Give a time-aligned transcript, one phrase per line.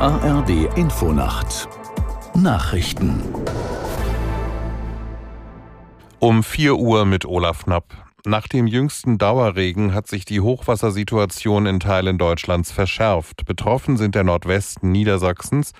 [0.00, 1.68] ARD Infonacht
[2.34, 3.22] Nachrichten
[6.18, 7.94] um 4 Uhr mit Olaf Knapp.
[8.26, 13.44] Nach dem jüngsten Dauerregen hat sich die Hochwassersituation in Teilen Deutschlands verschärft.
[13.44, 15.72] Betroffen sind der Nordwesten Niedersachsens,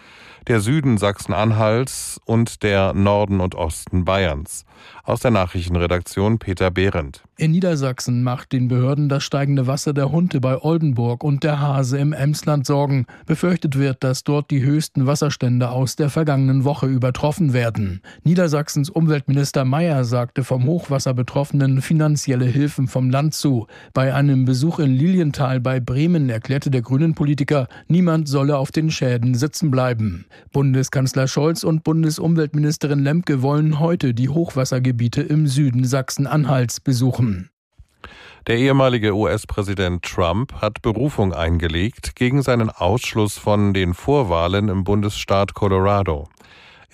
[0.46, 4.64] der Süden Sachsen-Anhalts und der Norden und Osten Bayerns.
[5.02, 7.24] Aus der Nachrichtenredaktion Peter Behrendt.
[7.36, 11.98] In Niedersachsen macht den Behörden das steigende Wasser der Hunte bei Oldenburg und der Hase
[11.98, 13.06] im Emsland Sorgen.
[13.26, 18.02] Befürchtet wird, dass dort die höchsten Wasserstände aus der vergangenen Woche übertroffen werden.
[18.22, 23.66] Niedersachsens Umweltminister Mayer sagte vom Hochwasser Betroffenen finanzielle Hilfen vom Land zu.
[23.94, 29.34] Bei einem Besuch in Lilienthal bei Bremen erklärte der Grünen-Politiker, niemand solle auf den Schäden
[29.34, 30.26] sitzen bleiben.
[30.52, 37.24] Bundeskanzler Scholz und Bundesumweltministerin Lemke wollen heute die Hochwassergebiete im Süden Sachsen-Anhalts besuchen.
[38.46, 45.54] Der ehemalige US-Präsident Trump hat Berufung eingelegt gegen seinen Ausschluss von den Vorwahlen im Bundesstaat
[45.54, 46.28] Colorado.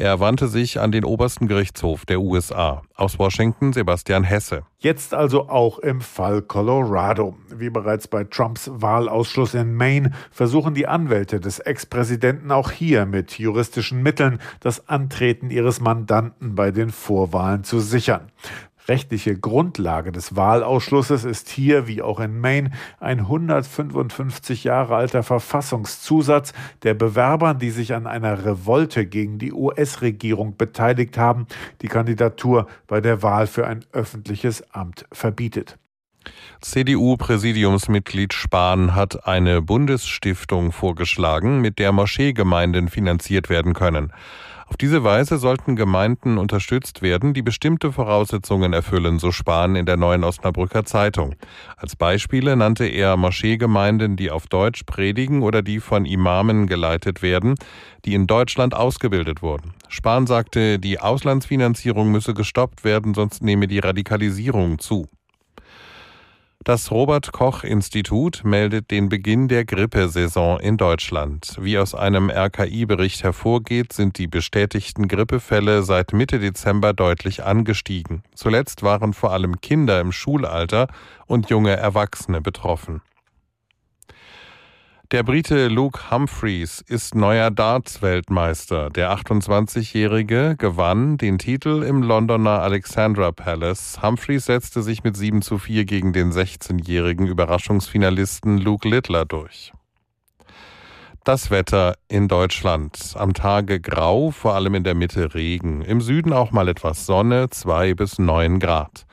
[0.01, 2.81] Er wandte sich an den obersten Gerichtshof der USA.
[2.95, 4.63] Aus Washington Sebastian Hesse.
[4.79, 7.37] Jetzt also auch im Fall Colorado.
[7.55, 13.39] Wie bereits bei Trumps Wahlausschluss in Maine versuchen die Anwälte des Ex-Präsidenten auch hier mit
[13.39, 18.33] juristischen Mitteln das Antreten ihres Mandanten bei den Vorwahlen zu sichern.
[18.89, 26.53] Rechtliche Grundlage des Wahlausschlusses ist hier, wie auch in Maine, ein 155 Jahre alter Verfassungszusatz,
[26.83, 31.47] der Bewerbern, die sich an einer Revolte gegen die US-Regierung beteiligt haben,
[31.83, 35.79] die Kandidatur bei der Wahl für ein öffentliches Amt verbietet.
[36.61, 44.13] CDU-Präsidiumsmitglied Spahn hat eine Bundesstiftung vorgeschlagen, mit der Moscheegemeinden finanziert werden können.
[44.71, 49.97] Auf diese Weise sollten Gemeinden unterstützt werden, die bestimmte Voraussetzungen erfüllen, so Spahn in der
[49.97, 51.35] neuen Osnabrücker Zeitung.
[51.77, 57.57] Als Beispiele nannte er Moscheegemeinden, die auf Deutsch predigen oder die von Imamen geleitet werden,
[58.05, 59.75] die in Deutschland ausgebildet wurden.
[59.89, 65.09] Spahn sagte, die Auslandsfinanzierung müsse gestoppt werden, sonst nehme die Radikalisierung zu.
[66.63, 71.57] Das Robert Koch Institut meldet den Beginn der Grippesaison in Deutschland.
[71.59, 78.25] Wie aus einem RKI-Bericht hervorgeht, sind die bestätigten Grippefälle seit Mitte Dezember deutlich angestiegen.
[78.35, 80.89] Zuletzt waren vor allem Kinder im Schulalter
[81.27, 83.01] und junge Erwachsene betroffen.
[85.13, 88.91] Der Brite Luke Humphreys ist neuer Darts-Weltmeister.
[88.91, 93.99] Der 28-Jährige gewann den Titel im Londoner Alexandra Palace.
[94.01, 99.73] Humphreys setzte sich mit 7 zu 4 gegen den 16-jährigen Überraschungsfinalisten Luke Littler durch.
[101.25, 103.15] Das Wetter in Deutschland.
[103.17, 105.83] Am Tage grau, vor allem in der Mitte Regen.
[105.83, 109.07] Im Süden auch mal etwas Sonne, 2 bis 9 Grad.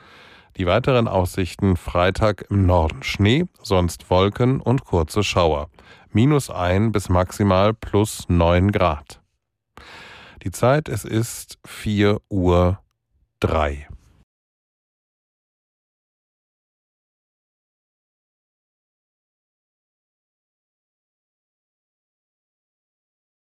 [0.58, 5.70] Die weiteren Aussichten Freitag im Norden Schnee, sonst Wolken und kurze Schauer
[6.10, 9.20] minus ein bis maximal plus neun Grad.
[10.42, 12.80] Die Zeit, es ist vier Uhr
[13.38, 13.86] drei.